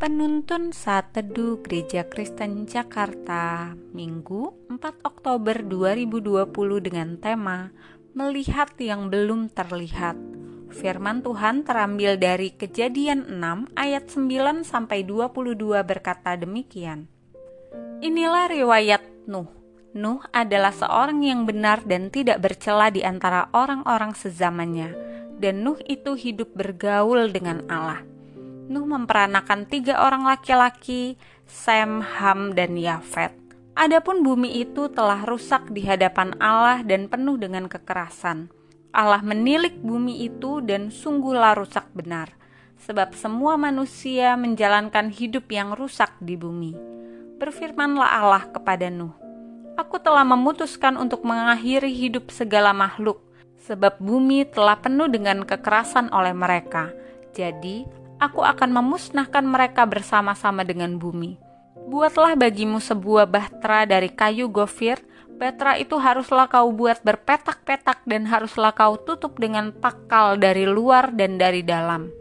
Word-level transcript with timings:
Penuntun 0.00 0.72
Saat 0.72 1.12
Teduh 1.12 1.60
Gereja 1.60 2.08
Kristen 2.08 2.64
Jakarta 2.64 3.76
Minggu 3.92 4.48
4 4.72 4.80
Oktober 5.04 5.60
2020 5.60 6.48
dengan 6.80 7.20
tema 7.20 7.68
Melihat 8.16 8.72
yang 8.80 9.12
belum 9.12 9.52
terlihat. 9.52 10.16
Firman 10.72 11.20
Tuhan 11.20 11.68
terambil 11.68 12.16
dari 12.16 12.48
Kejadian 12.56 13.28
6 13.28 13.76
ayat 13.76 14.08
9 14.08 14.64
sampai 14.64 15.04
22 15.04 15.52
berkata 15.84 16.32
demikian. 16.32 17.04
Inilah 18.00 18.48
riwayat 18.48 19.04
Nuh. 19.28 19.52
Nuh 19.92 20.24
adalah 20.32 20.72
seorang 20.72 21.20
yang 21.20 21.44
benar 21.44 21.84
dan 21.84 22.08
tidak 22.08 22.40
bercela 22.40 22.88
di 22.88 23.04
antara 23.04 23.52
orang-orang 23.52 24.16
sezamannya 24.16 24.96
dan 25.36 25.60
Nuh 25.60 25.76
itu 25.84 26.16
hidup 26.16 26.56
bergaul 26.56 27.28
dengan 27.28 27.68
Allah 27.68 28.00
Nuh 28.70 28.86
memperanakan 28.86 29.66
tiga 29.66 29.98
orang 30.06 30.30
laki-laki, 30.30 31.18
Sem, 31.42 31.98
Ham, 31.98 32.54
dan 32.54 32.78
Yafet. 32.78 33.34
Adapun 33.74 34.22
bumi 34.22 34.62
itu 34.62 34.86
telah 34.94 35.26
rusak 35.26 35.74
di 35.74 35.82
hadapan 35.82 36.38
Allah 36.38 36.86
dan 36.86 37.10
penuh 37.10 37.34
dengan 37.34 37.66
kekerasan. 37.66 38.46
Allah 38.94 39.26
menilik 39.26 39.74
bumi 39.82 40.22
itu 40.22 40.62
dan 40.62 40.94
sungguhlah 40.94 41.58
rusak 41.58 41.90
benar, 41.98 42.30
sebab 42.78 43.10
semua 43.18 43.58
manusia 43.58 44.38
menjalankan 44.38 45.10
hidup 45.10 45.50
yang 45.50 45.74
rusak 45.74 46.14
di 46.22 46.38
bumi. 46.38 46.70
Berfirmanlah 47.42 48.10
Allah 48.22 48.46
kepada 48.54 48.86
Nuh, 48.86 49.18
Aku 49.74 49.98
telah 49.98 50.22
memutuskan 50.22 50.94
untuk 50.94 51.26
mengakhiri 51.26 51.90
hidup 51.90 52.30
segala 52.30 52.70
makhluk, 52.70 53.18
sebab 53.66 53.98
bumi 53.98 54.46
telah 54.46 54.78
penuh 54.78 55.10
dengan 55.10 55.42
kekerasan 55.42 56.14
oleh 56.14 56.36
mereka. 56.36 56.94
Jadi, 57.34 57.86
aku 58.20 58.44
akan 58.44 58.70
memusnahkan 58.76 59.42
mereka 59.42 59.88
bersama-sama 59.88 60.62
dengan 60.62 61.00
bumi. 61.00 61.40
Buatlah 61.88 62.36
bagimu 62.36 62.78
sebuah 62.78 63.26
bahtera 63.26 63.88
dari 63.88 64.12
kayu 64.12 64.46
gofir, 64.52 65.00
bahtera 65.40 65.80
itu 65.80 65.96
haruslah 65.96 66.46
kau 66.46 66.70
buat 66.70 67.00
berpetak-petak 67.02 68.04
dan 68.04 68.28
haruslah 68.28 68.70
kau 68.76 69.00
tutup 69.00 69.40
dengan 69.40 69.72
pakal 69.74 70.36
dari 70.36 70.68
luar 70.68 71.10
dan 71.16 71.40
dari 71.40 71.64
dalam. 71.64 72.12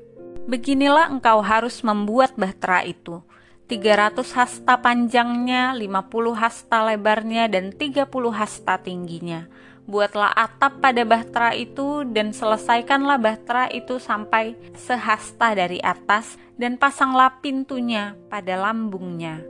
Beginilah 0.50 1.14
engkau 1.14 1.44
harus 1.45 1.86
membuat 1.86 2.33
bahtera 2.39 2.81
itu. 2.88 3.22
300 3.70 4.25
hasta 4.33 4.81
panjangnya, 4.81 5.77
50 5.77 6.33
hasta 6.33 6.89
lebarnya, 6.89 7.45
dan 7.45 7.70
30 7.70 8.09
hasta 8.33 8.81
tingginya 8.81 9.45
buatlah 9.90 10.30
atap 10.38 10.78
pada 10.86 11.02
bahtera 11.02 11.58
itu 11.58 12.06
dan 12.06 12.30
selesaikanlah 12.30 13.18
bahtera 13.18 13.66
itu 13.73 13.98
sampai 13.98 14.54
sehasta 14.78 15.58
dari 15.58 15.82
atas 15.82 16.38
dan 16.62 16.78
pasanglah 16.78 17.42
pintunya 17.42 18.14
pada 18.30 18.54
lambungnya. 18.54 19.42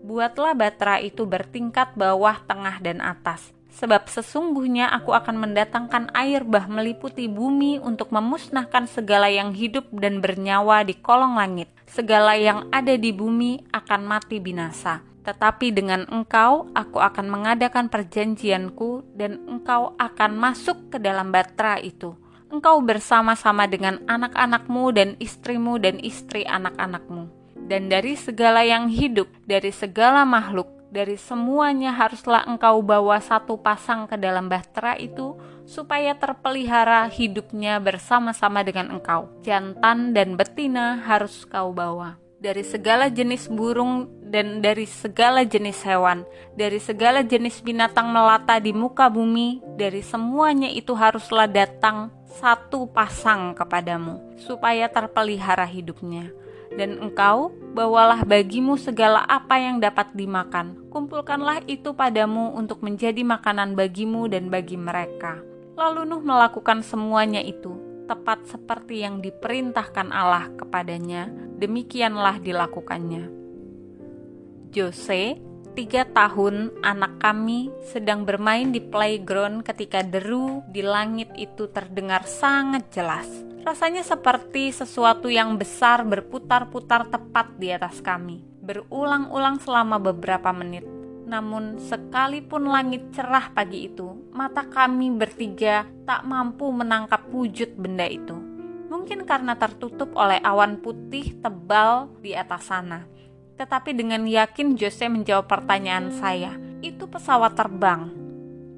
Buatlah 0.00 0.56
bahtera 0.56 0.98
itu 0.98 1.28
bertingkat 1.28 1.92
bawah, 1.94 2.40
tengah, 2.48 2.80
dan 2.80 3.04
atas. 3.04 3.52
Sebab 3.72 4.08
sesungguhnya 4.08 4.90
aku 4.92 5.16
akan 5.16 5.48
mendatangkan 5.48 6.12
air 6.12 6.44
bah 6.44 6.68
meliputi 6.68 7.24
bumi 7.28 7.80
untuk 7.80 8.12
memusnahkan 8.12 8.84
segala 8.88 9.32
yang 9.32 9.56
hidup 9.56 9.88
dan 9.92 10.20
bernyawa 10.20 10.84
di 10.84 10.96
kolong 10.98 11.40
langit. 11.40 11.72
Segala 11.88 12.36
yang 12.36 12.68
ada 12.68 12.96
di 12.96 13.12
bumi 13.14 13.64
akan 13.72 14.00
mati 14.04 14.40
binasa 14.40 15.11
tetapi 15.22 15.70
dengan 15.70 16.02
engkau 16.10 16.66
aku 16.74 16.98
akan 16.98 17.30
mengadakan 17.30 17.86
perjanjianku 17.86 19.06
dan 19.14 19.38
engkau 19.46 19.94
akan 19.98 20.34
masuk 20.34 20.90
ke 20.90 20.98
dalam 20.98 21.30
batra 21.30 21.78
itu. 21.78 22.18
Engkau 22.52 22.84
bersama-sama 22.84 23.64
dengan 23.64 24.02
anak-anakmu 24.04 24.92
dan 24.92 25.08
istrimu 25.22 25.80
dan 25.80 25.96
istri 26.04 26.44
anak-anakmu. 26.44 27.30
Dan 27.56 27.88
dari 27.88 28.18
segala 28.18 28.66
yang 28.66 28.92
hidup, 28.92 29.30
dari 29.48 29.72
segala 29.72 30.28
makhluk, 30.28 30.68
dari 30.92 31.16
semuanya 31.16 31.96
haruslah 31.96 32.44
engkau 32.44 32.84
bawa 32.84 33.16
satu 33.24 33.56
pasang 33.56 34.04
ke 34.04 34.20
dalam 34.20 34.52
bahtera 34.52 35.00
itu 35.00 35.38
supaya 35.64 36.12
terpelihara 36.12 37.08
hidupnya 37.08 37.80
bersama-sama 37.80 38.60
dengan 38.60 39.00
engkau. 39.00 39.32
Jantan 39.40 40.12
dan 40.12 40.36
betina 40.36 41.00
harus 41.00 41.48
kau 41.48 41.72
bawa 41.72 42.20
dari 42.42 42.66
segala 42.66 43.06
jenis 43.06 43.46
burung 43.46 44.10
dan 44.32 44.64
dari 44.64 44.88
segala 44.88 45.44
jenis 45.44 45.84
hewan, 45.84 46.24
dari 46.56 46.80
segala 46.80 47.20
jenis 47.20 47.60
binatang 47.60 48.08
melata 48.08 48.56
di 48.56 48.72
muka 48.72 49.12
bumi, 49.12 49.60
dari 49.76 50.00
semuanya 50.00 50.72
itu 50.72 50.96
haruslah 50.96 51.44
datang 51.44 52.08
satu 52.40 52.88
pasang 52.88 53.52
kepadamu, 53.52 54.40
supaya 54.40 54.88
terpelihara 54.88 55.68
hidupnya. 55.68 56.32
Dan 56.72 56.96
engkau 57.04 57.52
bawalah 57.76 58.24
bagimu 58.24 58.80
segala 58.80 59.20
apa 59.28 59.60
yang 59.60 59.76
dapat 59.76 60.16
dimakan, 60.16 60.88
kumpulkanlah 60.88 61.60
itu 61.68 61.92
padamu 61.92 62.56
untuk 62.56 62.80
menjadi 62.80 63.20
makanan 63.20 63.76
bagimu 63.76 64.32
dan 64.32 64.48
bagi 64.48 64.80
mereka. 64.80 65.44
Lalu 65.76 66.08
Nuh 66.08 66.24
melakukan 66.24 66.80
semuanya 66.80 67.44
itu, 67.44 67.76
tepat 68.08 68.48
seperti 68.48 69.04
yang 69.04 69.20
diperintahkan 69.20 70.08
Allah 70.08 70.48
kepadanya, 70.56 71.28
demikianlah 71.60 72.40
dilakukannya. 72.40 73.41
Jose, 74.72 75.36
tiga 75.76 76.08
tahun, 76.16 76.72
anak 76.80 77.20
kami 77.20 77.68
sedang 77.92 78.24
bermain 78.24 78.72
di 78.72 78.80
playground 78.80 79.68
ketika 79.68 80.00
deru 80.00 80.64
di 80.72 80.80
langit 80.80 81.28
itu 81.36 81.68
terdengar 81.68 82.24
sangat 82.24 82.88
jelas. 82.88 83.28
Rasanya 83.68 84.00
seperti 84.00 84.72
sesuatu 84.72 85.28
yang 85.28 85.60
besar 85.60 86.08
berputar-putar 86.08 87.04
tepat 87.12 87.52
di 87.60 87.68
atas 87.68 88.00
kami, 88.00 88.40
berulang-ulang 88.64 89.60
selama 89.60 90.00
beberapa 90.00 90.56
menit. 90.56 90.88
Namun, 91.28 91.76
sekalipun 91.76 92.64
langit 92.64 93.12
cerah 93.12 93.52
pagi 93.52 93.92
itu, 93.92 94.32
mata 94.32 94.64
kami 94.64 95.12
bertiga 95.12 95.84
tak 96.08 96.24
mampu 96.24 96.72
menangkap 96.72 97.28
wujud 97.28 97.76
benda 97.76 98.08
itu 98.08 98.52
mungkin 98.92 99.24
karena 99.24 99.56
tertutup 99.56 100.12
oleh 100.12 100.36
awan 100.44 100.76
putih 100.84 101.40
tebal 101.40 102.12
di 102.20 102.36
atas 102.36 102.68
sana. 102.68 103.08
Tetapi 103.56 103.92
dengan 103.96 104.24
yakin 104.24 104.74
Jose 104.76 105.06
menjawab 105.08 105.48
pertanyaan 105.48 106.12
saya, 106.14 106.56
itu 106.80 107.08
pesawat 107.08 107.54
terbang. 107.54 108.10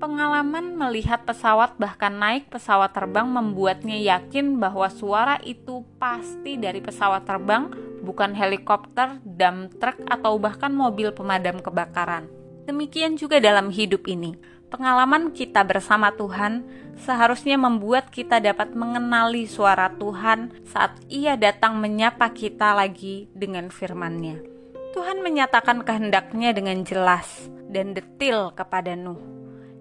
Pengalaman 0.02 0.76
melihat 0.76 1.24
pesawat 1.24 1.80
bahkan 1.80 2.12
naik 2.12 2.52
pesawat 2.52 2.92
terbang 2.92 3.24
membuatnya 3.24 3.96
yakin 3.96 4.60
bahwa 4.60 4.90
suara 4.92 5.40
itu 5.40 5.86
pasti 5.96 6.60
dari 6.60 6.84
pesawat 6.84 7.24
terbang, 7.24 7.72
bukan 8.04 8.36
helikopter, 8.36 9.22
dump 9.24 9.80
truck, 9.80 9.96
atau 10.10 10.36
bahkan 10.36 10.74
mobil 10.74 11.14
pemadam 11.14 11.62
kebakaran. 11.62 12.28
Demikian 12.68 13.16
juga 13.16 13.40
dalam 13.40 13.68
hidup 13.72 14.04
ini 14.08 14.36
Pengalaman 14.74 15.30
kita 15.30 15.62
bersama 15.62 16.10
Tuhan 16.18 16.66
seharusnya 16.98 17.54
membuat 17.54 18.10
kita 18.10 18.42
dapat 18.42 18.74
mengenali 18.74 19.46
suara 19.46 19.86
Tuhan 19.86 20.50
saat 20.66 20.98
Ia 21.06 21.38
datang 21.38 21.78
menyapa 21.78 22.26
kita 22.34 22.74
lagi 22.74 23.30
dengan 23.30 23.70
firman-Nya. 23.70 24.53
Tuhan 24.94 25.27
menyatakan 25.27 25.82
kehendaknya 25.82 26.55
dengan 26.55 26.87
jelas 26.87 27.50
dan 27.66 27.99
detil 27.99 28.55
kepada 28.55 28.94
Nuh. 28.94 29.19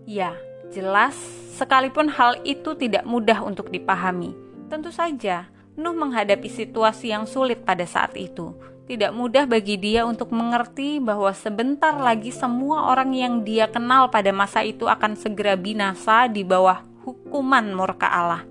Ya, 0.09 0.33
jelas, 0.73 1.13
sekalipun 1.53 2.09
hal 2.09 2.41
itu 2.41 2.73
tidak 2.73 3.05
mudah 3.05 3.45
untuk 3.45 3.69
dipahami. 3.69 4.33
Tentu 4.73 4.89
saja, 4.89 5.53
Nuh 5.77 5.93
menghadapi 5.93 6.49
situasi 6.49 7.13
yang 7.13 7.29
sulit 7.29 7.61
pada 7.61 7.85
saat 7.85 8.17
itu, 8.17 8.57
tidak 8.89 9.13
mudah 9.13 9.45
bagi 9.45 9.77
dia 9.77 10.01
untuk 10.01 10.33
mengerti 10.33 10.97
bahwa 10.97 11.29
sebentar 11.37 11.93
lagi 11.93 12.33
semua 12.33 12.89
orang 12.89 13.13
yang 13.13 13.45
dia 13.45 13.69
kenal 13.69 14.09
pada 14.09 14.33
masa 14.33 14.65
itu 14.65 14.89
akan 14.89 15.13
segera 15.13 15.53
binasa 15.53 16.25
di 16.25 16.41
bawah 16.41 16.81
hukuman 17.05 17.69
murka 17.69 18.09
Allah. 18.09 18.49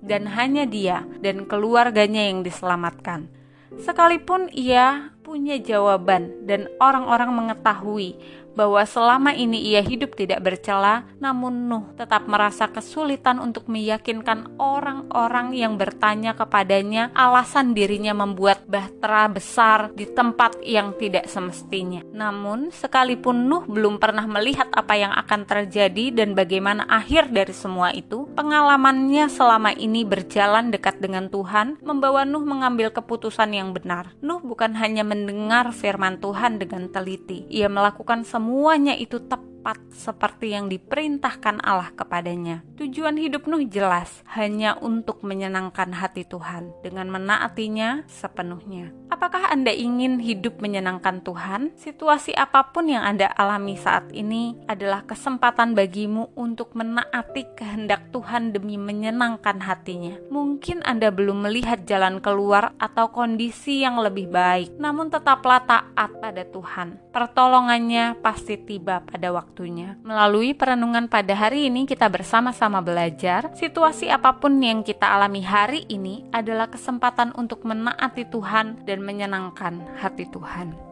Dan 0.00 0.24
hanya 0.32 0.64
dia 0.64 1.04
dan 1.20 1.44
keluarganya 1.44 2.32
yang 2.32 2.40
diselamatkan. 2.40 3.28
Sekalipun 3.76 4.48
ia 4.56 5.12
punya 5.28 5.60
jawaban 5.60 6.48
dan 6.48 6.72
orang-orang 6.80 7.28
mengetahui 7.36 8.16
bahwa 8.58 8.82
selama 8.82 9.30
ini 9.38 9.70
ia 9.70 9.78
hidup 9.78 10.18
tidak 10.18 10.42
bercela, 10.42 11.06
namun 11.22 11.70
Nuh 11.70 11.94
tetap 11.94 12.26
merasa 12.26 12.66
kesulitan 12.66 13.38
untuk 13.38 13.70
meyakinkan 13.70 14.58
orang-orang 14.58 15.54
yang 15.54 15.78
bertanya 15.78 16.34
kepadanya 16.34 17.14
alasan 17.14 17.70
dirinya 17.70 18.18
membuat 18.18 18.66
bahtera 18.66 19.30
besar 19.30 19.94
di 19.94 20.10
tempat 20.10 20.58
yang 20.66 20.90
tidak 20.98 21.30
semestinya. 21.30 22.02
Namun, 22.10 22.74
sekalipun 22.74 23.46
Nuh 23.46 23.62
belum 23.70 24.02
pernah 24.02 24.26
melihat 24.26 24.66
apa 24.74 24.98
yang 24.98 25.14
akan 25.14 25.46
terjadi 25.46 26.10
dan 26.10 26.34
bagaimana 26.34 26.82
akhir 26.90 27.30
dari 27.30 27.54
semua 27.54 27.94
itu, 27.94 28.26
pengalamannya 28.34 29.30
selama 29.30 29.70
ini 29.78 30.02
berjalan 30.02 30.74
dekat 30.74 30.98
dengan 30.98 31.30
Tuhan 31.30 31.78
membawa 31.78 32.26
Nuh 32.26 32.42
mengambil 32.42 32.90
keputusan 32.90 33.54
yang 33.54 33.70
benar. 33.70 34.18
Nuh 34.18 34.42
bukan 34.42 34.74
hanya 34.74 35.06
mendengar 35.06 35.70
firman 35.70 36.18
Tuhan 36.18 36.58
dengan 36.58 36.90
teliti, 36.90 37.46
ia 37.46 37.70
melakukan 37.70 38.26
semua 38.26 38.47
semuanya 38.48 38.96
itu 38.96 39.20
tepat 39.20 39.47
tepat 39.58 39.82
seperti 39.90 40.54
yang 40.54 40.70
diperintahkan 40.70 41.58
Allah 41.66 41.90
kepadanya. 41.90 42.62
Tujuan 42.78 43.18
hidup 43.18 43.50
Nuh 43.50 43.66
jelas, 43.66 44.22
hanya 44.38 44.78
untuk 44.78 45.26
menyenangkan 45.26 45.90
hati 45.98 46.22
Tuhan 46.22 46.70
dengan 46.86 47.10
menaatinya 47.10 48.06
sepenuhnya. 48.06 48.94
Apakah 49.10 49.50
Anda 49.50 49.74
ingin 49.74 50.22
hidup 50.22 50.62
menyenangkan 50.62 51.26
Tuhan? 51.26 51.74
Situasi 51.74 52.38
apa 52.38 52.70
pun 52.70 52.86
yang 52.86 53.02
Anda 53.02 53.34
alami 53.34 53.74
saat 53.74 54.14
ini 54.14 54.54
adalah 54.70 55.02
kesempatan 55.02 55.74
bagimu 55.74 56.30
untuk 56.38 56.78
menaati 56.78 57.58
kehendak 57.58 58.14
Tuhan 58.14 58.54
demi 58.54 58.78
menyenangkan 58.78 59.58
hatinya. 59.58 60.22
Mungkin 60.30 60.86
Anda 60.86 61.10
belum 61.10 61.50
melihat 61.50 61.82
jalan 61.82 62.22
keluar 62.22 62.78
atau 62.78 63.10
kondisi 63.10 63.82
yang 63.82 63.98
lebih 63.98 64.30
baik, 64.30 64.78
namun 64.78 65.10
tetaplah 65.10 65.66
taat 65.66 66.14
pada 66.22 66.46
Tuhan. 66.46 67.10
Pertolongannya 67.10 68.14
pasti 68.22 68.54
tiba 68.54 69.02
pada 69.02 69.34
waktunya. 69.48 69.96
Melalui 70.04 70.52
perenungan 70.52 71.08
pada 71.08 71.32
hari 71.32 71.72
ini 71.72 71.88
kita 71.88 72.04
bersama-sama 72.12 72.84
belajar, 72.84 73.48
situasi 73.56 74.12
apa 74.12 74.36
pun 74.36 74.60
yang 74.60 74.84
kita 74.84 75.08
alami 75.08 75.40
hari 75.40 75.88
ini 75.88 76.28
adalah 76.36 76.68
kesempatan 76.68 77.32
untuk 77.32 77.64
menaati 77.64 78.28
Tuhan 78.28 78.84
dan 78.84 79.00
menyenangkan 79.00 79.96
hati 79.96 80.28
Tuhan. 80.28 80.87